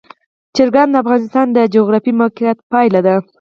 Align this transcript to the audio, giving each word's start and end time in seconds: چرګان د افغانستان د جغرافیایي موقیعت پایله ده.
چرګان 0.55 0.87
د 0.91 0.95
افغانستان 1.03 1.47
د 1.51 1.57
جغرافیایي 1.73 2.17
موقیعت 2.21 2.57
پایله 2.71 2.99
ده. 3.07 3.15